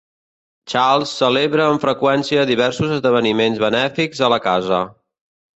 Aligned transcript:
Charles 0.71 1.11
celebra 1.19 1.67
amb 1.73 1.83
freqüència 1.85 2.47
diversos 2.53 2.97
esdeveniments 2.97 3.63
benèfics 3.67 4.27
a 4.29 4.35
la 4.37 4.45
casa. 4.51 4.85